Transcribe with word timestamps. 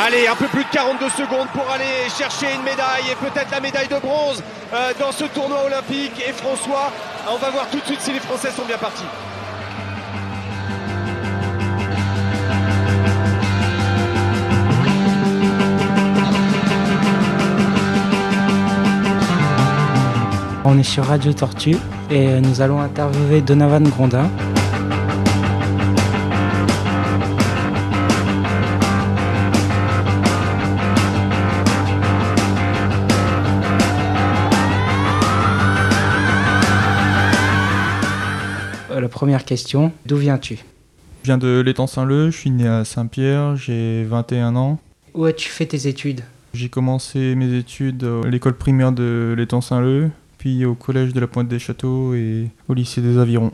Allez, 0.00 0.28
un 0.28 0.36
peu 0.36 0.46
plus 0.46 0.62
de 0.62 0.68
42 0.70 1.08
secondes 1.08 1.48
pour 1.48 1.68
aller 1.68 2.08
chercher 2.16 2.54
une 2.54 2.62
médaille 2.62 3.10
et 3.10 3.16
peut-être 3.16 3.50
la 3.50 3.60
médaille 3.60 3.88
de 3.88 3.98
bronze 3.98 4.40
euh, 4.72 4.92
dans 5.00 5.10
ce 5.10 5.24
tournoi 5.24 5.64
olympique. 5.66 6.12
Et 6.24 6.32
François, 6.32 6.92
on 7.28 7.36
va 7.36 7.50
voir 7.50 7.68
tout 7.68 7.80
de 7.80 7.84
suite 7.84 8.00
si 8.00 8.12
les 8.12 8.20
Français 8.20 8.52
sont 8.52 8.64
bien 8.64 8.78
partis. 8.78 9.02
On 20.64 20.78
est 20.78 20.84
sur 20.84 21.06
Radio 21.06 21.32
Tortue 21.32 21.76
et 22.08 22.40
nous 22.40 22.60
allons 22.60 22.80
interviewer 22.80 23.40
Donovan 23.40 23.82
Grondin. 23.88 24.30
Première 39.18 39.44
question, 39.44 39.90
d'où 40.06 40.16
viens-tu? 40.16 40.58
Je 41.22 41.24
viens 41.24 41.38
de 41.38 41.58
l'étang 41.58 41.88
Saint-Leu, 41.88 42.30
je 42.30 42.36
suis 42.36 42.50
né 42.50 42.68
à 42.68 42.84
Saint-Pierre, 42.84 43.56
j'ai 43.56 44.04
21 44.04 44.54
ans. 44.54 44.78
Où 45.12 45.24
as-tu 45.24 45.48
fait 45.48 45.66
tes 45.66 45.88
études? 45.88 46.20
J'ai 46.54 46.68
commencé 46.68 47.34
mes 47.34 47.52
études 47.58 48.04
à 48.04 48.28
l'école 48.28 48.54
primaire 48.54 48.92
de 48.92 49.34
l'étang 49.36 49.60
Saint-Leu, 49.60 50.10
puis 50.38 50.64
au 50.64 50.76
collège 50.76 51.14
de 51.14 51.18
la 51.18 51.26
Pointe 51.26 51.48
des 51.48 51.58
Châteaux 51.58 52.14
et 52.14 52.46
au 52.68 52.74
lycée 52.74 53.00
des 53.00 53.18
Avirons. 53.18 53.50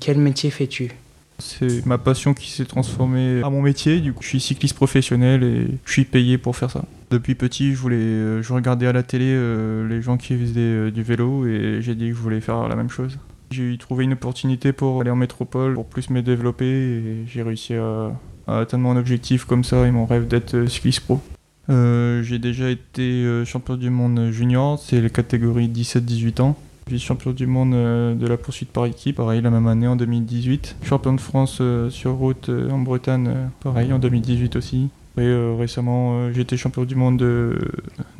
Quel 0.00 0.18
métier 0.18 0.50
fais-tu? 0.50 0.90
C'est 1.38 1.86
ma 1.86 1.96
passion 1.96 2.34
qui 2.34 2.50
s'est 2.50 2.66
transformée 2.66 3.40
à 3.42 3.48
mon 3.48 3.62
métier. 3.62 4.00
Du 4.00 4.12
coup, 4.12 4.22
je 4.22 4.28
suis 4.28 4.40
cycliste 4.40 4.76
professionnel 4.76 5.42
et 5.42 5.66
je 5.86 5.92
suis 5.92 6.04
payé 6.04 6.36
pour 6.36 6.56
faire 6.56 6.70
ça. 6.70 6.84
Depuis 7.10 7.34
petit, 7.34 7.72
je 7.72 7.78
voulais, 7.78 7.96
euh, 7.96 8.42
je 8.42 8.52
regardais 8.52 8.86
à 8.86 8.92
la 8.92 9.02
télé 9.02 9.28
euh, 9.28 9.88
les 9.88 10.02
gens 10.02 10.18
qui 10.18 10.36
faisaient 10.36 10.60
euh, 10.60 10.90
du 10.90 11.02
vélo 11.02 11.46
et 11.46 11.78
j'ai 11.80 11.94
dit 11.94 12.10
que 12.10 12.14
je 12.14 12.20
voulais 12.20 12.42
faire 12.42 12.68
la 12.68 12.76
même 12.76 12.90
chose. 12.90 13.18
J'ai 13.50 13.76
trouvé 13.78 14.04
une 14.04 14.14
opportunité 14.14 14.72
pour 14.72 15.00
aller 15.00 15.10
en 15.10 15.16
métropole, 15.16 15.74
pour 15.74 15.86
plus 15.86 16.10
me 16.10 16.20
développer 16.22 16.66
et 16.66 17.24
j'ai 17.26 17.42
réussi 17.42 17.74
à, 17.74 18.10
atteindre 18.46 18.84
mon 18.84 18.96
objectif 18.96 19.44
comme 19.44 19.64
ça 19.64 19.86
et 19.86 19.90
mon 19.90 20.04
rêve 20.06 20.26
d'être 20.26 20.54
euh, 20.54 20.66
cycliste 20.66 21.00
pro. 21.00 21.20
Euh, 21.68 22.22
j'ai 22.22 22.38
déjà 22.38 22.70
été 22.70 23.02
euh, 23.02 23.44
champion 23.44 23.76
du 23.76 23.90
monde 23.90 24.30
junior, 24.30 24.78
c'est 24.78 25.00
la 25.00 25.08
catégorie 25.08 25.68
17-18 25.68 26.40
ans. 26.42 26.56
Vice-champion 26.88 27.32
du 27.32 27.48
monde 27.48 27.72
de 27.72 28.26
la 28.28 28.36
poursuite 28.36 28.70
par 28.70 28.86
équipe, 28.86 29.16
pareil 29.16 29.40
la 29.40 29.50
même 29.50 29.66
année 29.66 29.88
en 29.88 29.96
2018. 29.96 30.76
Champion 30.84 31.14
de 31.14 31.20
France 31.20 31.60
sur 31.90 32.12
route 32.12 32.48
en 32.48 32.78
Bretagne, 32.78 33.28
pareil 33.58 33.92
en 33.92 33.98
2018 33.98 34.54
aussi. 34.54 34.88
Et 35.18 35.34
récemment, 35.58 36.20
euh, 36.28 36.32
été 36.38 36.56
champion 36.56 36.84
du 36.84 36.94
monde 36.94 37.16
de- 37.18 37.58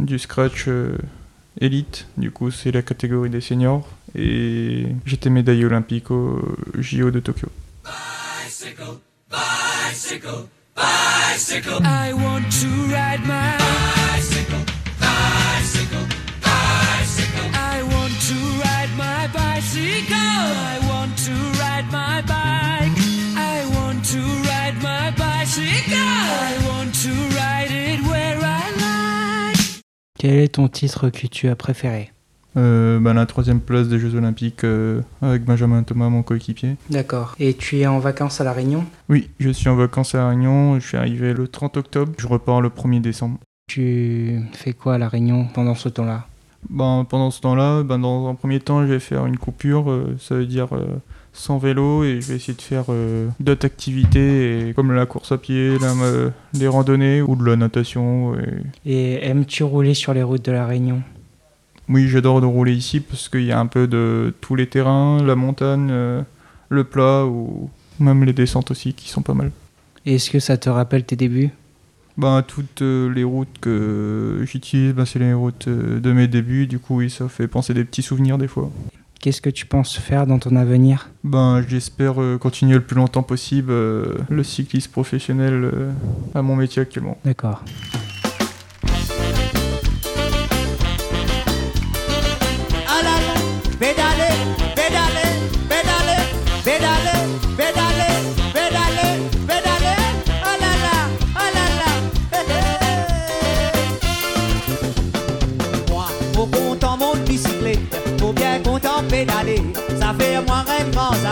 du 0.01 0.19
scratch 0.19 0.67
élite, 1.61 2.07
du 2.17 2.31
coup 2.31 2.51
c'est 2.51 2.73
la 2.73 2.83
catégorie 2.83 3.31
des 3.31 3.41
seniors. 3.41 3.89
Et 4.15 4.87
j'étais 5.05 5.31
médaillé 5.31 5.65
olympique 5.65 6.11
au 6.11 6.57
JO 6.79 7.11
de 7.11 7.21
Tokyo. 7.21 7.49
I 11.83 12.13
want 12.13 12.51
to 12.61 12.69
ride 12.89 13.27
my 13.27 13.57
bicycle, 13.59 14.65
bicycle, 15.01 16.07
bicycle. 16.07 16.26
Quel 30.19 30.35
est 30.35 30.49
ton 30.55 30.69
titre 30.69 31.11
que 31.11 31.27
tu 31.27 31.49
as 31.49 31.57
préféré 31.57 32.13
Euh, 32.57 32.99
bah, 32.99 33.13
la 33.13 33.27
troisième 33.27 33.61
place 33.61 33.89
des 33.89 33.99
Jeux 33.99 34.15
Olympiques 34.15 34.65
euh, 34.65 35.03
avec 35.21 35.45
Benjamin 35.45 35.83
Thomas, 35.83 36.09
mon 36.09 36.23
coéquipier. 36.23 36.77
D'accord. 36.91 37.35
Et 37.39 37.53
tu 37.55 37.79
es 37.81 37.87
en 37.87 37.99
vacances 37.99 38.41
à 38.41 38.45
La 38.45 38.53
Réunion 38.53 38.85
Oui, 39.11 39.29
je 39.39 39.51
suis 39.51 39.69
en 39.69 39.77
vacances 39.77 40.15
à 40.15 40.29
Réunion, 40.29 40.81
je 40.81 40.87
suis 40.87 40.97
arrivé 40.97 41.35
le 41.35 41.49
30 41.49 41.77
octobre, 41.77 42.13
je 42.19 42.27
repars 42.27 42.61
le 42.63 42.71
1er 42.71 43.01
décembre. 43.03 43.39
Tu 43.69 44.41
fais 44.53 44.73
quoi 44.73 44.95
à 44.95 44.99
La 44.99 45.09
Réunion 45.09 45.49
pendant 45.53 45.75
ce 45.75 45.89
temps-là 45.91 46.27
Ben, 46.69 47.07
pendant 47.09 47.31
ce 47.31 47.41
temps-là, 47.41 47.83
ben, 47.83 47.99
dans 47.99 48.29
un 48.29 48.35
premier 48.35 48.61
temps, 48.61 48.83
je 48.87 48.93
vais 48.93 48.99
faire 49.01 49.27
une 49.27 49.37
coupure, 49.39 49.91
euh, 49.91 50.17
ça 50.19 50.35
veut 50.35 50.47
dire 50.47 50.69
euh, 50.73 50.85
sans 51.33 51.59
vélo, 51.59 52.03
et 52.05 52.21
je 52.21 52.27
vais 52.29 52.37
essayer 52.37 52.55
de 52.55 52.63
faire 52.63 52.85
euh, 52.89 53.29
d'autres 53.41 53.67
activités, 53.67 54.69
et, 54.71 54.73
comme 54.75 54.93
la 54.93 55.07
course 55.07 55.33
à 55.33 55.39
pied, 55.39 55.79
la, 55.79 55.93
les 56.55 56.67
randonnées 56.69 57.23
ou 57.23 57.37
de 57.37 57.45
la 57.45 57.57
natation. 57.57 58.35
et- 58.39 58.91
Et 58.91 59.27
aimes-tu 59.29 59.63
rouler 59.63 59.95
sur 59.95 60.13
les 60.15 60.23
routes 60.23 60.45
de 60.45 60.53
La 60.53 60.67
Réunion? 60.67 61.03
Oui, 61.89 62.09
j'adore 62.09 62.41
de 62.41 62.47
rouler 62.47 62.73
ici 62.75 62.99
parce 63.01 63.29
qu'il 63.29 63.45
y 63.45 63.53
a 63.53 63.61
un 63.61 63.67
peu 63.67 63.87
de 63.87 64.35
tous 64.41 64.57
les 64.57 64.67
terrains, 64.67 65.23
la 65.23 65.37
montagne, 65.37 65.93
le 66.69 66.85
plat, 66.85 67.25
ou 67.25 67.71
même 68.01 68.25
les 68.25 68.33
descentes 68.33 68.73
aussi 68.73 68.93
qui 68.93 69.09
sont 69.09 69.23
pas 69.23 69.35
mal. 69.35 69.53
Et 70.05 70.17
Est-ce 70.17 70.31
que 70.31 70.41
ça 70.41 70.57
te 70.57 70.69
rappelle 70.69 71.05
tes 71.05 71.15
débuts? 71.15 71.51
Ben, 72.19 72.43
toutes 72.43 72.83
euh, 72.83 73.13
les 73.13 73.25
routes 73.25 73.59
que 73.61 74.43
j'utilise, 74.45 74.95
ben, 74.95 75.05
c'est 75.05 75.19
les 75.19 75.35
routes 75.35 75.69
euh, 75.69 76.01
de 76.01 76.13
mes 76.13 76.29
débuts. 76.29 76.67
Du 76.67 76.79
coup, 76.79 76.97
oui, 76.99 77.11
ça 77.11 77.29
fait 77.29 77.47
penser 77.47 77.75
des 77.75 77.85
petits 77.85 78.03
souvenirs 78.03 78.39
des 78.39 78.49
fois. 78.49 78.71
Qu'est-ce 79.21 79.41
que 79.41 79.51
tu 79.51 79.67
penses 79.67 79.99
faire 79.99 80.27
dans 80.27 80.39
ton 80.39 80.55
avenir? 80.57 81.11
Ben, 81.25 81.65
j'espère 81.67 82.21
euh, 82.21 82.39
continuer 82.39 82.75
le 82.75 82.83
plus 82.83 82.97
longtemps 82.97 83.23
possible 83.23 83.73
euh, 83.73 84.19
le 84.29 84.45
cyclisme 84.45 84.93
professionnel 84.93 85.65
euh, 85.65 85.91
à 86.35 86.43
mon 86.43 86.55
métier 86.55 86.83
actuellement. 86.83 87.19
D'accord. 87.25 87.63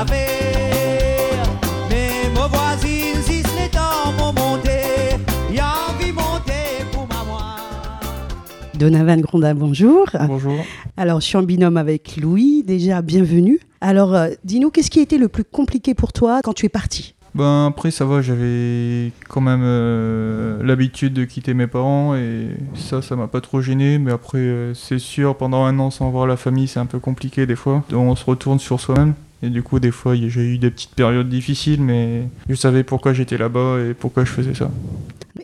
Rêve 0.04 1.34
quand 1.50 1.56
ça 1.56 1.56
fait. 1.66 1.91
Mais 1.91 2.31
mon 2.34 2.48
voisine, 2.48 3.22
si 3.22 3.42
ce 3.42 3.56
n'est 3.56 3.69
temps, 3.69 4.12
mon 4.19 4.32
monter, 4.32 5.16
y 5.53 5.59
a 5.59 5.66
envie 5.91 6.12
monter 6.12 6.84
pour 6.92 7.06
ma 7.09 7.25
moi. 7.25 7.56
Donovan 8.75 9.20
Grondin, 9.20 9.54
bonjour. 9.54 10.06
Bonjour. 10.26 10.56
Alors, 10.97 11.20
je 11.20 11.26
suis 11.26 11.37
en 11.37 11.42
binôme 11.42 11.76
avec 11.76 12.16
Louis. 12.16 12.62
Déjà, 12.62 13.03
bienvenue. 13.03 13.60
Alors, 13.81 14.15
euh, 14.15 14.28
dis-nous, 14.44 14.70
qu'est-ce 14.70 14.91
qui 14.91 15.00
a 15.00 15.03
été 15.03 15.19
le 15.19 15.28
plus 15.28 15.44
compliqué 15.44 15.94
pour 15.94 16.12
toi 16.12 16.41
quand 16.42 16.54
tu 16.54 16.66
es 16.66 16.71
parti? 16.71 17.15
Ben 17.34 17.66
après 17.66 17.91
ça 17.91 18.04
va, 18.04 18.22
j'avais 18.22 19.10
quand 19.28 19.41
même 19.41 19.62
euh, 19.65 20.62
l'habitude 20.62 21.12
de 21.15 21.25
quitter 21.25 21.53
mes 21.53 21.66
parents 21.66 22.15
et 22.15 22.50
ça, 22.76 23.03
ça 23.03 23.16
m'a 23.16 23.26
pas 23.26 23.41
trop 23.41 23.60
gêné. 23.60 23.98
Mais 23.98 24.12
après, 24.12 24.38
euh, 24.38 24.72
c'est 24.72 25.00
sûr, 25.00 25.36
pendant 25.36 25.65
un 25.65 25.81
an 25.81 25.91
sans 25.91 26.10
voir 26.10 26.28
la 26.28 26.36
famille, 26.36 26.69
c'est 26.69 26.78
un 26.78 26.86
peu 26.86 27.00
compliqué 27.00 27.44
des 27.44 27.56
fois. 27.56 27.82
On 27.92 28.15
se 28.15 28.25
retourne 28.25 28.60
sur 28.60 28.78
soi-même. 28.78 29.15
Et 29.44 29.50
du 29.50 29.62
coup, 29.62 29.78
des 29.78 29.91
fois, 29.91 30.15
j'ai 30.15 30.41
eu 30.41 30.56
des 30.56 30.71
petites 30.71 30.94
périodes 30.94 31.28
difficiles, 31.28 31.82
mais 31.82 32.28
je 32.49 32.55
savais 32.55 32.82
pourquoi 32.82 33.12
j'étais 33.12 33.37
là-bas 33.37 33.78
et 33.78 33.93
pourquoi 33.93 34.25
je 34.25 34.31
faisais 34.31 34.55
ça. 34.55 34.71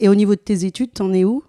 Et 0.00 0.08
au 0.08 0.14
niveau 0.14 0.34
de 0.34 0.40
tes 0.40 0.64
études, 0.64 0.94
t'en 0.94 1.12
es 1.12 1.24
où? 1.24 1.42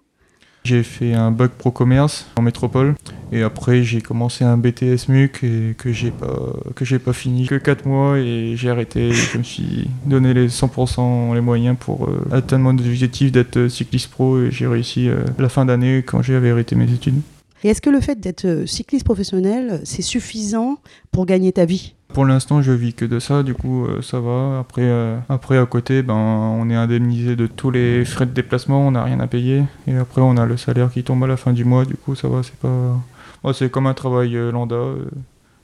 J'ai 0.64 0.82
fait 0.82 1.14
un 1.14 1.30
bac 1.30 1.52
pro 1.52 1.70
commerce 1.72 2.26
en 2.36 2.42
métropole 2.42 2.94
et 3.32 3.42
après 3.42 3.82
j'ai 3.82 4.00
commencé 4.00 4.44
un 4.44 4.56
BTS 4.56 5.08
MUC 5.08 5.42
et 5.42 5.74
que 5.76 5.92
j'ai 5.92 6.12
pas 6.12 6.52
que 6.76 6.84
j'ai 6.84 7.00
pas 7.00 7.12
fini 7.12 7.48
que 7.48 7.56
4 7.56 7.84
mois 7.84 8.20
et 8.20 8.54
j'ai 8.54 8.70
arrêté. 8.70 9.08
Et 9.08 9.12
je 9.12 9.38
me 9.38 9.42
suis 9.42 9.88
donné 10.06 10.34
les 10.34 10.46
100% 10.46 11.34
les 11.34 11.40
moyens 11.40 11.76
pour 11.80 12.04
euh, 12.04 12.20
atteindre 12.30 12.62
mon 12.62 12.78
objectif 12.78 13.32
d'être 13.32 13.56
euh, 13.56 13.68
cycliste 13.68 14.12
pro 14.12 14.40
et 14.40 14.52
j'ai 14.52 14.68
réussi 14.68 15.08
euh, 15.08 15.24
la 15.36 15.48
fin 15.48 15.64
d'année 15.64 16.04
quand 16.06 16.22
j'avais 16.22 16.52
arrêté 16.52 16.76
mes 16.76 16.92
études. 16.92 17.22
Et 17.64 17.68
est-ce 17.68 17.80
que 17.80 17.90
le 17.90 18.00
fait 18.00 18.18
d'être 18.18 18.44
euh, 18.44 18.66
cycliste 18.66 19.04
professionnel, 19.04 19.80
c'est 19.84 20.02
suffisant 20.02 20.78
pour 21.12 21.26
gagner 21.26 21.52
ta 21.52 21.64
vie? 21.64 21.94
Pour 22.12 22.24
l'instant, 22.26 22.60
je 22.62 22.72
vis 22.72 22.94
que 22.94 23.04
de 23.04 23.18
ça, 23.18 23.42
du 23.42 23.54
coup, 23.54 23.86
euh, 23.86 24.02
ça 24.02 24.20
va. 24.20 24.58
Après, 24.60 24.82
euh, 24.84 25.18
après, 25.28 25.58
à 25.58 25.66
côté, 25.66 26.02
ben, 26.02 26.14
on 26.14 26.68
est 26.70 26.74
indemnisé 26.74 27.36
de 27.36 27.46
tous 27.46 27.70
les 27.70 28.04
frais 28.04 28.26
de 28.26 28.32
déplacement, 28.32 28.86
on 28.86 28.90
n'a 28.92 29.04
rien 29.04 29.18
à 29.20 29.26
payer. 29.26 29.64
Et 29.86 29.96
après, 29.96 30.20
on 30.20 30.36
a 30.36 30.44
le 30.44 30.56
salaire 30.56 30.90
qui 30.90 31.02
tombe 31.04 31.24
à 31.24 31.26
la 31.26 31.36
fin 31.36 31.52
du 31.52 31.64
mois, 31.64 31.84
du 31.84 31.94
coup, 31.94 32.14
ça 32.14 32.28
va, 32.28 32.42
c'est 32.42 32.56
pas. 32.56 33.52
C'est 33.54 33.70
comme 33.70 33.86
un 33.86 33.94
travail 33.94 34.36
euh, 34.36 34.52
lambda, 34.52 34.76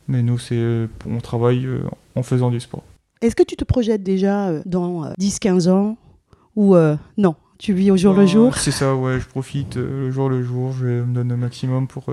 mais 0.09 0.23
nous, 0.23 0.39
c'est 0.39 0.89
on 1.09 1.19
travaille 1.21 1.67
en 2.17 2.23
faisant 2.23 2.51
du 2.51 2.61
sport. 2.61 2.83
Est-ce 3.21 3.37
que 3.37 3.43
tu 3.43 3.57
te 3.57 3.65
projettes 3.65 4.03
déjà 4.03 4.51
dans 4.65 5.05
euh, 5.05 5.13
10-15 5.21 5.69
ans 5.71 5.97
Ou 6.57 6.75
non 7.19 7.35
Tu 7.59 7.73
vis 7.75 7.91
au 7.91 7.97
jour 7.97 8.15
le 8.15 8.23
Euh, 8.23 8.27
jour? 8.27 8.57
C'est 8.57 8.71
ça, 8.71 8.95
ouais, 8.97 9.21
je 9.21 9.27
profite 9.27 9.77
le 9.77 10.11
jour 10.11 10.29
le 10.29 10.43
jour, 10.43 10.73
je 10.73 10.87
me 10.87 11.15
donne 11.15 11.29
le 11.29 11.37
maximum 11.37 11.87
pour, 11.87 12.07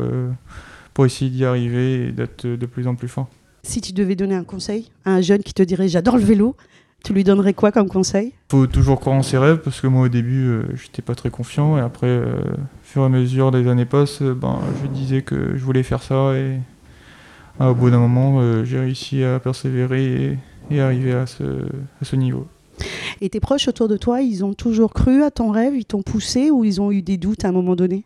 pour 0.94 1.06
essayer 1.06 1.32
d'y 1.32 1.46
arriver 1.46 2.08
et 2.08 2.12
d'être 2.12 2.46
de 2.46 2.66
plus 2.66 2.88
en 2.88 2.96
plus 2.96 3.08
fort. 3.08 3.28
Si 3.66 3.82
tu 3.82 3.94
devais 3.94 4.16
donner 4.16 4.36
un 4.36 4.44
conseil 4.44 4.92
à 5.06 5.16
un 5.16 5.22
jeune 5.22 5.42
qui 5.42 5.52
te 5.52 5.64
dirait 5.64 5.88
j'adore 5.88 6.18
le 6.18 6.24
vélo, 6.24 6.56
Tu 7.04 7.14
lui 7.14 7.24
donnerais 7.24 7.54
quoi 7.54 7.72
comme 7.72 7.88
conseil? 7.88 8.34
Faut 8.50 8.66
toujours 8.66 9.00
croire 9.00 9.16
en 9.16 9.22
ses 9.22 9.38
rêves 9.38 9.60
parce 9.64 9.80
que 9.80 9.86
moi 9.86 10.06
au 10.06 10.10
début 10.10 10.48
euh, 10.48 10.64
j'étais 10.76 11.04
pas 11.04 11.14
très 11.14 11.30
confiant 11.30 11.78
et 11.78 11.82
après, 11.82 12.08
euh, 12.08 12.38
au 12.42 12.84
fur 12.84 13.04
et 13.04 13.06
à 13.06 13.10
mesure 13.10 13.52
des 13.52 13.68
années 13.68 13.86
passent, 13.86 14.24
euh, 14.24 14.34
ben, 14.34 14.60
je 14.82 14.88
disais 14.88 15.22
que 15.22 15.56
je 15.56 15.64
voulais 15.64 15.84
faire 15.84 16.02
ça 16.02 16.36
et 16.36 16.60
ah, 17.60 17.70
au 17.70 17.76
bout 17.76 17.92
d'un 17.92 18.00
moment 18.00 18.40
euh, 18.40 18.64
j'ai 18.66 18.80
réussi 18.80 19.24
à 19.24 19.40
persévérer 19.40 20.38
et, 20.72 20.76
et 20.76 20.82
arriver 20.82 21.14
à 21.14 21.28
ce, 21.28 21.44
à 21.44 22.06
ce 22.06 22.16
niveau. 22.16 22.48
Et 23.22 23.30
tes 23.30 23.40
proches 23.40 23.68
autour 23.68 23.88
de 23.88 23.98
toi, 23.98 24.22
ils 24.22 24.44
ont 24.44 24.54
toujours 24.54 24.92
cru 24.92 25.24
à 25.24 25.30
ton 25.30 25.52
rêve, 25.52 25.76
ils 25.76 25.86
t'ont 25.86 26.02
poussé 26.02 26.50
ou 26.50 26.66
ils 26.66 26.82
ont 26.82 26.92
eu 26.92 27.04
des 27.04 27.18
doutes 27.18 27.46
à 27.46 27.50
un 27.50 27.52
moment 27.52 27.76
donné? 27.76 28.04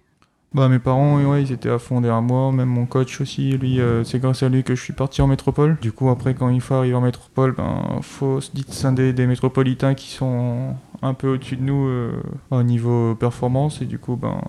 Bah, 0.52 0.68
mes 0.68 0.80
parents, 0.80 1.24
ouais, 1.24 1.44
ils 1.44 1.52
étaient 1.52 1.70
à 1.70 1.78
fond 1.78 2.02
derrière 2.02 2.24
moi, 2.24 2.52
même 2.52 2.70
mon 2.70 2.88
coach 2.88 3.22
aussi, 3.22 3.52
lui, 3.52 3.80
euh, 3.80 4.04
c'est 4.04 4.18
grâce 4.18 4.42
à 4.42 4.50
lui 4.50 4.64
que 4.64 4.74
je 4.74 4.82
suis 4.82 4.94
parti 4.94 5.22
en 5.22 5.28
métropole. 5.28 5.78
Du 5.80 5.92
coup, 5.92 6.10
après, 6.10 6.34
quand 6.34 6.50
il 6.50 6.60
faut 6.60 6.74
arriver 6.74 6.96
en 6.96 7.02
métropole, 7.02 7.54
ben, 7.56 8.00
faut 8.02 8.42
se 8.42 8.50
distinguer 8.52 9.14
des 9.14 9.28
métropolitains 9.28 9.94
qui 9.94 10.10
sont 10.10 10.74
un 11.04 11.14
peu 11.14 11.34
au-dessus 11.34 11.56
de 11.56 11.62
nous 11.62 11.88
euh, 11.88 12.12
au 12.50 12.64
niveau 12.64 13.14
performance, 13.14 13.84
et 13.84 13.86
du 13.86 14.00
coup, 14.00 14.16
ben, 14.16 14.42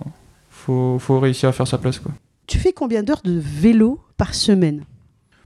faut, 0.49 0.97
faut 0.97 1.19
réussir 1.19 1.49
à 1.49 1.51
faire 1.51 1.67
sa 1.67 1.77
place, 1.77 1.99
quoi. 1.99 2.11
Tu 2.47 2.57
fais 2.57 2.73
combien 2.73 3.03
d'heures 3.03 3.21
de 3.23 3.39
vélo 3.39 3.99
par 4.17 4.33
semaine? 4.33 4.83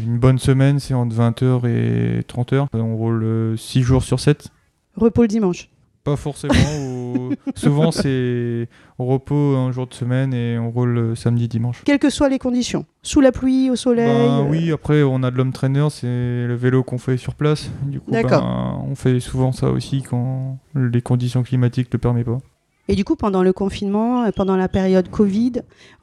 Une 0.01 0.17
bonne 0.17 0.39
semaine, 0.39 0.79
c'est 0.79 0.93
entre 0.93 1.15
20h 1.15 1.67
et 1.67 2.21
30h. 2.21 2.67
On 2.73 2.95
roule 2.95 3.55
6 3.57 3.81
jours 3.83 4.03
sur 4.03 4.19
7. 4.19 4.47
Repos 4.95 5.21
le 5.21 5.27
dimanche? 5.27 5.69
Pas 6.03 6.15
forcément. 6.15 6.53
ou- 7.17 7.33
Souvent, 7.55 7.91
c'est 7.91 8.67
repos 8.99 9.55
un 9.55 9.71
jour 9.71 9.87
de 9.87 9.93
semaine 9.93 10.33
et 10.33 10.57
on 10.57 10.71
roule 10.71 10.97
euh, 10.97 11.15
samedi, 11.15 11.47
dimanche. 11.47 11.81
Quelles 11.85 11.99
que 11.99 12.09
soient 12.09 12.29
les 12.29 12.39
conditions. 12.39 12.85
Sous 13.01 13.21
la 13.21 13.31
pluie, 13.31 13.69
au 13.69 13.75
soleil 13.75 14.07
Ben 14.07 14.39
euh, 14.45 14.49
oui, 14.49 14.71
après 14.71 15.03
on 15.03 15.21
a 15.23 15.31
de 15.31 15.37
l'homme 15.37 15.51
trainer, 15.51 15.87
c'est 15.89 16.07
le 16.07 16.55
vélo 16.55 16.83
qu'on 16.83 16.97
fait 16.97 17.17
sur 17.17 17.35
place. 17.35 17.69
Du 17.83 17.99
coup, 17.99 18.11
ben, 18.11 18.81
on 18.89 18.95
fait 18.95 19.19
souvent 19.19 19.51
ça 19.51 19.69
aussi 19.69 20.01
quand 20.01 20.57
les 20.75 21.01
conditions 21.01 21.43
climatiques 21.43 21.89
le 21.91 21.99
permettent 21.99 22.25
pas. 22.27 22.37
Et 22.87 22.95
du 22.95 23.03
coup, 23.03 23.15
pendant 23.15 23.41
le 23.41 23.51
confinement, 23.51 24.23
euh, 24.25 24.29
pendant 24.35 24.55
la 24.57 24.67
période 24.67 25.09
Covid, 25.09 25.53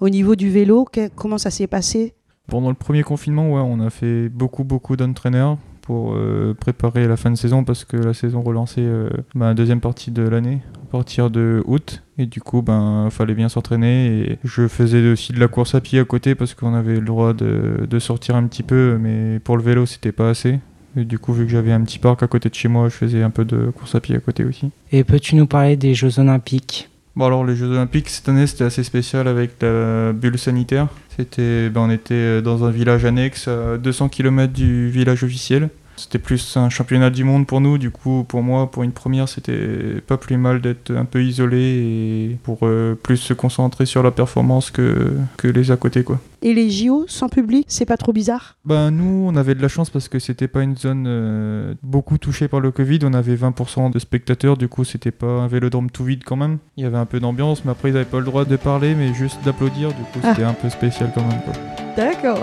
au 0.01 0.09
niveau 0.09 0.35
du 0.35 0.51
vélo, 0.51 0.85
que- 0.85 1.09
comment 1.15 1.39
ça 1.39 1.51
s'est 1.51 1.69
passé? 1.69 2.15
Pendant 2.49 2.69
le 2.71 2.75
premier 2.75 3.05
confinement, 3.05 3.53
ouais, 3.53 3.61
on 3.65 3.79
a 3.81 3.89
fait 3.89 4.29
beaucoup 4.29 4.65
beaucoup 4.65 4.97
d'entraîneurs 4.97 5.59
pour 5.83 6.15
euh, 6.15 6.55
préparer 6.59 7.07
la 7.07 7.17
fin 7.17 7.31
de 7.31 7.37
saison 7.37 7.65
parce 7.65 7.85
que 7.85 7.97
la 7.97 8.15
saison 8.15 8.41
relançait 8.41 8.81
euh, 8.81 9.11
ben, 9.35 9.49
la 9.49 9.55
deuxième 9.55 9.81
partie 9.81 10.11
de 10.11 10.23
l'année 10.23 10.61
à 10.89 10.91
partir 10.91 11.31
de 11.31 11.63
août. 11.67 12.03
Et 12.19 12.27
du 12.27 12.41
coup 12.41 12.63
ben 12.63 13.09
fallait 13.11 13.35
bien 13.35 13.49
s'entraîner 13.49 14.07
et 14.07 14.39
je 14.45 14.69
faisais 14.69 15.11
aussi 15.11 15.33
de 15.33 15.41
la 15.41 15.49
course 15.49 15.75
à 15.75 15.81
pied 15.81 15.99
à 15.99 16.05
côté 16.05 16.35
parce 16.35 16.55
qu'on 16.55 16.75
avait 16.75 16.95
le 16.95 17.07
droit 17.07 17.33
de, 17.33 17.87
de 17.89 17.99
sortir 17.99 18.37
un 18.37 18.47
petit 18.47 18.63
peu 18.63 18.99
mais 19.01 19.39
pour 19.41 19.57
le 19.57 19.63
vélo 19.63 19.87
c'était 19.87 20.13
pas 20.13 20.31
assez. 20.31 20.61
Et 20.97 21.05
du 21.05 21.19
coup 21.19 21.33
vu 21.33 21.45
que 21.45 21.51
j'avais 21.51 21.73
un 21.73 21.81
petit 21.83 21.99
parc 21.99 22.23
à 22.23 22.27
côté 22.27 22.49
de 22.49 22.55
chez 22.55 22.69
moi 22.69 22.89
je 22.89 22.95
faisais 22.95 23.23
un 23.23 23.31
peu 23.31 23.45
de 23.45 23.71
course 23.71 23.95
à 23.95 24.01
pied 24.01 24.15
à 24.15 24.21
côté 24.21 24.45
aussi. 24.45 24.71
Et 24.93 25.05
peux-tu 25.05 25.37
nous 25.37 25.47
parler 25.47 25.77
des 25.77 25.95
Jeux 25.95 26.19
Olympiques? 26.19 26.89
Bon 27.15 27.27
alors 27.27 27.45
les 27.45 27.55
Jeux 27.55 27.67
Olympiques 27.67 28.09
cette 28.09 28.31
année 28.31 28.47
c'était 28.47 28.65
assez 28.65 28.83
spécial 28.83 29.29
avec 29.29 29.61
la 29.61 30.15
bulle 30.15 30.39
sanitaire. 30.39 30.89
C'était, 31.15 31.69
ben, 31.69 31.83
on 31.83 31.91
était 31.91 32.41
dans 32.41 32.65
un 32.65 32.71
village 32.71 33.05
annexe 33.05 33.49
à 33.49 33.77
200 33.77 34.09
km 34.09 34.51
du 34.51 34.89
village 34.89 35.23
officiel. 35.23 35.69
C'était 36.03 36.19
plus 36.19 36.57
un 36.57 36.69
championnat 36.69 37.11
du 37.11 37.23
monde 37.25 37.47
pour 37.47 37.61
nous, 37.61 37.79
du 37.79 37.91
coup 37.91 38.25
pour 38.29 38.43
moi 38.43 38.71
pour 38.71 38.83
une 38.83 38.93
première 38.93 39.29
c'était 39.29 40.01
pas 40.07 40.17
plus 40.17 40.37
mal 40.37 40.61
d'être 40.61 40.91
un 40.91 41.05
peu 41.05 41.23
isolé 41.23 41.59
et 41.59 42.39
pour 42.43 42.59
euh, 42.63 42.95
plus 43.01 43.17
se 43.19 43.33
concentrer 43.35 43.87
sur 43.87 44.03
la 44.03 44.11
performance 44.11 44.71
que, 44.71 45.13
que 45.37 45.47
les 45.49 45.71
à 45.71 45.77
côté 45.77 46.03
quoi. 46.03 46.19
Et 46.45 46.55
les 46.55 46.71
JO 46.71 47.05
sans 47.07 47.29
public, 47.29 47.67
c'est 47.69 47.87
pas 47.87 47.97
trop 47.97 48.13
bizarre? 48.13 48.57
Ben 48.65 48.91
nous 48.91 49.27
on 49.29 49.37
avait 49.37 49.55
de 49.55 49.63
la 49.63 49.69
chance 49.69 49.91
parce 49.91 50.09
que 50.09 50.19
c'était 50.19 50.49
pas 50.49 50.63
une 50.63 50.77
zone 50.77 51.05
euh, 51.07 51.75
beaucoup 51.85 52.19
touchée 52.19 52.49
par 52.49 52.59
le 52.59 52.73
Covid, 52.73 52.99
on 53.05 53.15
avait 53.15 53.37
20% 53.37 53.93
de 53.93 53.99
spectateurs, 54.01 54.57
du 54.57 54.67
coup 54.69 54.83
c'était 54.85 55.13
pas 55.13 55.27
un 55.27 55.47
vélodrome 55.47 55.91
tout 55.91 56.05
vide 56.05 56.25
quand 56.25 56.37
même. 56.37 56.59
Il 56.77 56.83
y 56.83 56.87
avait 56.87 56.99
un 56.99 57.07
peu 57.07 57.21
d'ambiance 57.21 57.65
mais 57.65 57.71
après 57.71 57.91
ils 57.91 57.97
avaient 57.97 58.05
pas 58.05 58.19
le 58.19 58.25
droit 58.25 58.45
de 58.45 58.57
parler 58.57 58.95
mais 58.97 59.15
juste 59.15 59.39
d'applaudir, 59.45 59.89
du 59.91 60.03
coup 60.03 60.19
Ah. 60.25 60.33
c'était 60.35 60.45
un 60.45 60.55
peu 60.55 60.69
spécial 60.69 61.13
quand 61.15 61.23
même 61.23 61.41
quoi. 61.45 61.55
D'accord. 61.97 62.43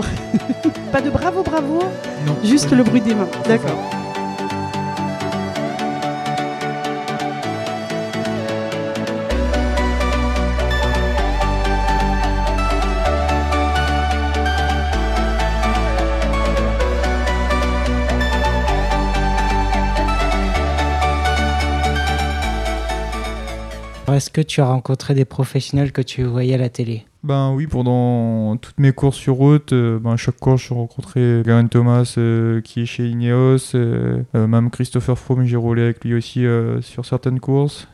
pas 0.92 1.02
de 1.02 1.10
bravo, 1.10 1.44
bravo, 1.44 1.80
Non. 2.26 2.36
juste 2.44 2.72
le 2.72 2.84
bruit 2.84 3.02
des 3.02 3.16
mains. 3.16 3.28
D'accord. 3.48 3.80
Est-ce 24.20 24.30
que 24.30 24.42
tu 24.42 24.60
as 24.60 24.66
rencontré 24.66 25.14
des 25.14 25.24
professionnels 25.24 25.94
que 25.94 26.02
tu 26.02 26.24
voyais 26.24 26.56
à 26.56 26.58
la 26.58 26.68
télé? 26.68 27.06
Ben 27.24 27.54
oui, 27.54 27.68
pendant 27.68 28.58
toutes 28.58 28.78
mes 28.78 28.92
courses 28.92 29.16
sur 29.16 29.36
route, 29.36 29.72
euh, 29.72 29.98
ben, 29.98 30.12
à 30.12 30.18
chaque 30.18 30.36
course, 30.36 30.62
je 30.62 30.74
rencontrais 30.74 31.42
Garen 31.46 31.70
Thomas 31.70 32.16
euh, 32.18 32.60
qui 32.60 32.82
est 32.82 32.86
chez 32.86 33.08
Ineos, 33.08 33.76
euh, 33.76 34.22
euh, 34.36 34.46
même 34.46 34.72
Christopher 34.72 35.18
Froome, 35.18 35.46
j'ai 35.46 35.56
roulé 35.56 35.84
avec 35.84 36.04
lui 36.04 36.16
aussi 36.16 36.44
sur 36.82 37.06
certaines 37.06 37.40
courses. 37.40 37.88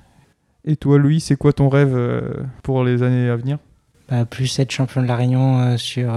Et 0.66 0.78
toi, 0.78 0.98
Louis, 0.98 1.20
c'est 1.20 1.36
quoi 1.36 1.54
ton 1.54 1.70
rêve 1.70 1.96
pour 2.64 2.84
les 2.84 3.04
années 3.04 3.30
à 3.30 3.36
venir? 3.36 3.60
Bah, 4.10 4.26
Plus 4.26 4.58
être 4.58 4.72
champion 4.72 5.04
de 5.04 5.08
la 5.08 5.18
Réunion 5.18 5.78
sur. 5.78 6.12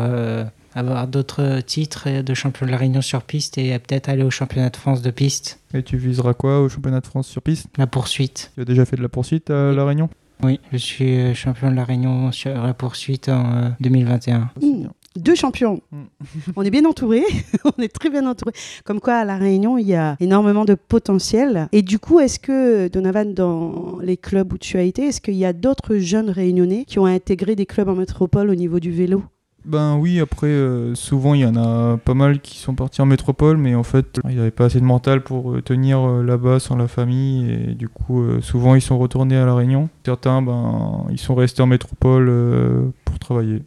Euh, 0.77 0.81
avoir 0.81 1.07
d'autres 1.07 1.61
titres 1.61 2.05
euh, 2.07 2.23
de 2.23 2.35
champion 2.35 2.67
de 2.67 2.71
la 2.71 2.77
Réunion 2.77 3.03
sur 3.03 3.23
piste 3.23 3.59
et 3.59 3.75
euh, 3.75 3.79
peut-être 3.79 4.09
aller 4.09 4.23
au 4.23 4.31
championnat 4.31 4.71
de 4.71 4.77
France 4.77 5.03
de 5.03 5.11
piste. 5.11 5.61
Et 5.75 5.83
tu 5.83 5.97
viseras 5.97 6.35
quoi 6.35 6.61
au 6.61 6.69
championnat 6.69 7.01
de 7.01 7.07
France 7.07 7.29
sur 7.29 7.43
piste? 7.43 7.67
La 7.77 7.87
poursuite. 7.87 8.53
Tu 8.55 8.63
as 8.63 8.65
déjà 8.65 8.85
fait 8.85 8.97
de 8.97 9.03
la 9.03 9.09
poursuite 9.09 9.51
à 9.51 9.73
La 9.73 9.85
Réunion? 9.85 10.09
Oui, 10.43 10.61
je 10.73 10.77
suis 10.77 11.19
euh, 11.19 11.35
champion 11.35 11.71
de 11.71 11.77
la 11.77 11.85
Réunion 11.85 12.31
sur 12.31 12.55
la 12.55 12.75
poursuite 12.75 13.29
en 13.29 13.57
euh, 13.57 13.69
2021. 13.81 14.51
Mmh. 14.61 14.89
Deux 15.17 15.35
champions. 15.35 15.81
Mm. 15.91 16.03
On 16.57 16.63
est 16.63 16.71
bien 16.71 16.85
entouré. 16.85 17.25
On 17.65 17.83
est 17.83 17.93
très 17.93 18.09
bien 18.09 18.25
entouré. 18.25 18.53
Comme 18.85 19.01
quoi, 19.01 19.15
à 19.15 19.25
La 19.25 19.37
Réunion, 19.37 19.79
il 19.79 19.87
y 19.87 19.97
a 19.97 20.17
énormément 20.21 20.65
de 20.65 20.75
potentiel. 20.75 21.69
Et 21.73 21.83
du 21.83 21.99
coup, 21.99 22.21
est-ce 22.21 22.39
que, 22.39 22.87
Donovan, 22.89 23.35
dans 23.35 23.99
les 24.01 24.17
clubs 24.17 24.53
où 24.53 24.59
tu 24.59 24.77
as 24.77 24.83
été, 24.83 25.07
est-ce 25.07 25.21
qu'il 25.21 25.35
y 25.35 25.45
a 25.45 25.53
d'autres 25.53 25.97
jeunes 25.97 26.31
réunionnais 26.31 26.85
qui 26.85 27.01
ont 27.01 27.07
intégré 27.07 27.57
des 27.57 27.67
clubs 27.67 27.89
en 27.89 27.97
métropole 27.97 28.51
au 28.51 28.55
niveau 28.55 28.79
du 28.79 28.93
vélo? 28.93 29.25
Ben 29.65 29.97
oui, 29.97 30.19
après, 30.21 30.47
euh, 30.47 30.95
souvent 30.95 31.35
il 31.35 31.41
y 31.41 31.45
en 31.45 31.57
a 31.57 31.99
pas 31.99 32.15
mal 32.15 32.41
qui 32.41 32.57
sont 32.59 32.75
partis 32.75 33.03
en 33.03 33.07
métropole, 33.07 33.59
mais 33.59 33.75
en 33.75 33.83
fait, 33.83 34.19
ils 34.29 34.37
n'avaient 34.37 34.51
pas 34.51 34.67
assez 34.67 34.81
de 34.81 34.85
mental 34.85 35.23
pour 35.23 35.53
euh, 35.53 35.61
tenir 35.61 35.99
euh, 36.01 36.23
là-bas 36.23 36.59
sans 36.59 36.77
la 36.77 36.89
famille, 36.89 37.51
et 37.53 37.75
du 37.75 37.89
coup, 37.89 38.23
euh, 38.23 38.41
souvent 38.41 38.75
ils 38.77 38.81
sont 38.81 38.99
retournés 38.99 39.37
à 39.37 39.45
La 39.45 39.55
Réunion. 39.55 39.91
Certains, 40.07 40.41
ben, 40.41 41.05
ils 41.11 41.19
sont 41.19 41.35
restés 41.35 41.61
en 41.61 41.67
métropole 41.67 42.29
euh, 42.31 42.87
pour 43.05 43.19
travailler. 43.19 43.63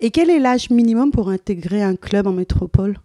Et 0.00 0.10
quel 0.10 0.30
est 0.30 0.38
l'âge 0.40 0.70
minimum 0.70 1.12
pour 1.12 1.28
intégrer 1.28 1.82
un 1.82 1.94
club 1.94 2.26
en 2.26 2.32
métropole? 2.32 2.96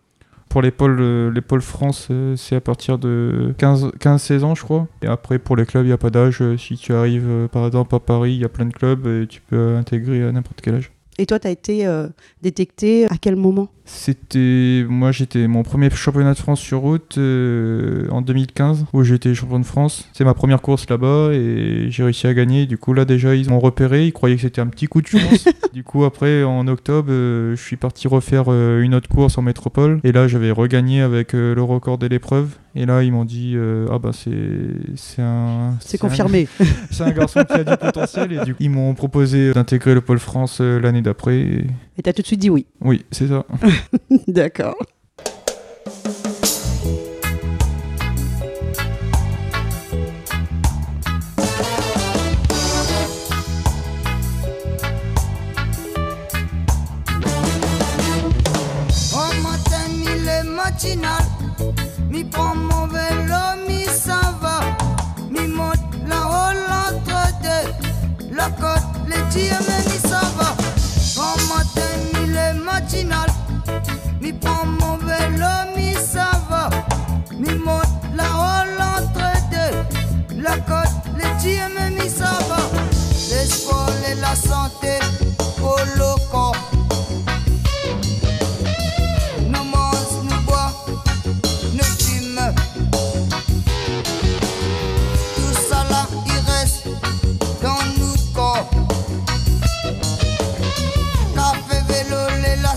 Pour 0.50 0.62
les 0.62 0.72
pôles, 0.72 1.00
euh, 1.02 1.32
les 1.32 1.42
pôles 1.42 1.62
France, 1.62 2.08
euh, 2.12 2.36
c'est 2.36 2.56
à 2.56 2.62
partir 2.62 3.00
de 3.00 3.54
15 3.58 3.92
15-16 4.00 4.44
ans, 4.44 4.56
je 4.56 4.64
crois. 4.64 4.88
Et 5.02 5.08
après, 5.08 5.40
pour 5.40 5.56
les 5.56 5.66
clubs, 5.66 5.84
il 5.84 5.88
n'y 5.88 5.94
a 5.94 5.98
pas 5.98 6.12
d'âge. 6.12 6.42
Euh, 6.42 6.58
Si 6.58 6.78
tu 6.78 6.94
arrives, 6.94 7.28
euh, 7.28 7.48
par 7.48 7.66
exemple, 7.66 7.94
à 7.96 8.00
Paris, 8.00 8.34
il 8.34 8.42
y 8.42 8.46
a 8.46 8.50
plein 8.50 8.66
de 8.66 8.74
clubs, 8.74 9.06
et 9.08 9.28
tu 9.28 9.42
peux 9.42 9.76
intégrer 9.76 10.24
à 10.24 10.32
n'importe 10.32 10.62
quel 10.62 10.76
âge. 10.76 10.93
Et 11.20 11.26
toi, 11.28 11.40
tu 11.40 11.48
as 11.48 11.52
été 11.52 11.86
euh, 11.86 12.08
détecté 12.42 13.06
à 13.06 13.18
quel 13.22 13.36
moment? 13.36 13.70
C'était 13.86 14.86
moi 14.88 15.12
j'étais 15.12 15.48
mon 15.48 15.62
premier 15.64 15.90
championnat 15.90 16.34
de 16.34 16.40
France 16.40 16.62
sur 16.62 16.80
route 16.80 17.18
euh, 17.18 18.08
en 18.12 18.22
2015 18.22 18.86
où 18.94 19.04
j'étais 19.04 19.36
champion 19.36 19.60
de 19.60 19.66
France. 19.66 20.10
C'est 20.14 20.24
ma 20.24 20.34
première 20.34 20.62
course 20.62 20.90
là-bas 20.90 21.32
et 21.34 21.88
j'ai 21.90 22.04
réussi 22.04 22.26
à 22.26 22.34
gagner. 22.34 22.66
Du 22.66 22.78
coup 22.78 22.94
là 22.94 23.04
déjà 23.04 23.36
ils 23.36 23.50
m'ont 23.50 23.60
repéré, 23.60 24.06
ils 24.06 24.14
croyaient 24.14 24.38
que 24.38 24.42
c'était 24.42 24.62
un 24.62 24.68
petit 24.68 24.88
coup 24.88 25.02
de 25.02 25.08
chance. 25.08 25.50
du 25.74 25.84
coup 25.84 26.06
après 26.06 26.44
en 26.44 26.66
octobre 26.68 27.10
euh, 27.12 27.58
je 27.58 27.62
suis 27.62 27.76
parti 27.76 28.08
refaire 28.08 28.50
une 28.80 28.96
autre 28.96 29.10
course 29.10 29.38
en 29.38 29.42
métropole 29.42 30.00
et 30.06 30.14
là 30.14 30.30
j'avais 30.30 30.52
regagné 30.52 31.02
avec 31.02 31.34
le 31.34 31.62
record 31.62 31.98
de 31.98 32.08
l'épreuve 32.08 32.56
et 32.76 32.86
là 32.86 33.04
ils 33.04 33.12
m'ont 33.12 33.26
dit 33.26 33.54
euh, 33.56 33.86
ah 33.92 34.00
bah 34.00 34.12
c'est 34.14 35.22
un 35.22 35.76
C'est 35.80 35.98
confirmé. 35.98 36.48
c'est 36.92 37.04
un 37.04 37.12
garçon 37.12 37.44
qui 37.44 37.54
a 37.54 37.64
du 37.64 37.78
potentiel 37.78 38.32
et 38.34 38.44
du 38.46 38.54
coup 38.54 38.64
ils 38.64 38.70
m'ont 38.70 38.94
proposé 38.96 39.54
d'intégrer 39.54 39.94
le 39.94 40.02
pôle 40.02 40.20
France 40.20 40.60
euh, 40.62 40.80
l'année 40.80 41.02
d'après. 41.02 41.38
et- 41.40 41.68
Et 41.98 42.02
tu 42.04 42.10
as 42.10 42.14
tout 42.14 42.22
de 42.22 42.28
suite 42.28 42.40
dit 42.40 42.50
oui. 42.50 42.66
Oui 42.82 43.06
c'est 43.12 43.28
ça. 43.28 43.46
D'accord. 44.28 44.76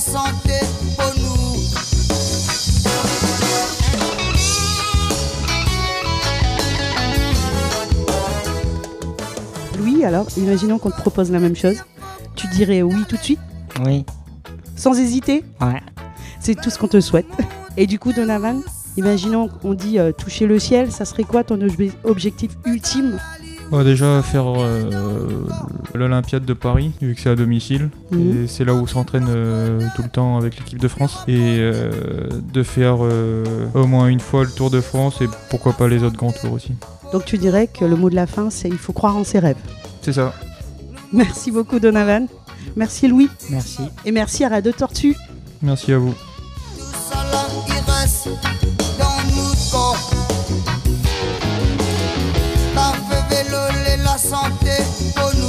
santé 0.01 0.61
pour 0.97 1.13
nous. 1.19 1.57
Louis, 9.79 10.05
alors, 10.05 10.27
imaginons 10.37 10.79
qu'on 10.79 10.91
te 10.91 10.97
propose 10.97 11.31
la 11.31 11.39
même 11.39 11.57
chose. 11.57 11.83
Tu 12.35 12.47
dirais 12.49 12.83
oui 12.83 13.05
tout 13.09 13.17
de 13.17 13.23
suite 13.23 13.41
Oui. 13.85 14.05
Sans 14.77 14.99
hésiter 14.99 15.45
Ouais. 15.61 15.81
C'est 16.41 16.55
tout 16.55 16.71
ce 16.71 16.79
qu'on 16.79 16.89
te 16.89 17.01
souhaite. 17.01 17.27
Et 17.77 17.87
du 17.87 17.99
coup, 17.99 18.13
Donavan, 18.13 18.61
imaginons 18.97 19.49
qu'on 19.49 19.75
dit 19.75 19.99
euh, 19.99 20.13
toucher 20.13 20.47
le 20.47 20.59
ciel, 20.59 20.93
ça 20.93 21.05
serait 21.05 21.25
quoi 21.25 21.45
ton 21.45 21.59
objectif 22.05 22.53
ultime? 22.65 23.19
Bah, 23.71 23.83
déjà 23.83 24.23
faire 24.23 24.45
euh, 24.47 25.45
l'Olympiade 25.95 26.45
de 26.45 26.53
Paris, 26.53 26.93
vu 27.01 27.15
que 27.15 27.21
c'est 27.21 27.31
à 27.31 27.35
domicile. 27.35 27.91
Mhm. 28.11 28.45
Et 28.45 28.47
c'est 28.47 28.65
là 28.65 28.75
où 28.75 28.79
on 28.79 28.87
s'entraîne 28.87 29.27
euh, 29.29 29.81
tout 29.97 30.03
le 30.03 30.09
temps 30.09 30.37
avec 30.37 30.59
l'équipe 30.59 30.79
de 30.79 30.89
France. 30.89 31.25
Et 31.27 31.59
euh, 31.59 32.29
de 32.53 32.63
faire 32.63 32.99
euh, 33.01 33.45
au 33.75 33.87
moins 33.87 34.07
une 34.09 34.21
fois 34.21 34.45
le 34.45 34.51
Tour 34.51 34.71
de 34.71 34.81
France 34.81 35.21
et 35.21 35.27
pourquoi 35.51 35.73
pas 35.73 35.89
les 35.89 36.03
autres 36.03 36.17
grands 36.17 36.33
tours 36.33 36.53
aussi. 36.53 36.73
Donc 37.13 37.25
tu 37.25 37.39
dirais 37.39 37.67
que 37.67 37.85
le 37.85 37.97
mot 37.97 38.11
de 38.11 38.15
la 38.15 38.27
fin, 38.27 38.51
c'est 38.51 38.69
il 38.69 38.79
faut 38.79 38.93
croire 38.93 39.17
en 39.17 39.25
ses 39.25 39.39
rêves. 39.39 39.57
C'est 40.03 40.13
ça. 40.13 40.33
Merci 41.13 41.51
beaucoup, 41.51 41.81
Donovan. 41.81 42.27
Merci, 42.77 43.09
Louis. 43.09 43.29
Merci. 43.51 43.83
Et 44.05 44.13
merci 44.13 44.45
à 44.45 44.49
Radio 44.49 44.73
Tortue. 44.73 45.17
Merci 45.63 45.93
à 45.93 45.99
vous. 45.99 46.15
santé 54.27 54.83
pour 55.15 55.33
nous. 55.37 55.46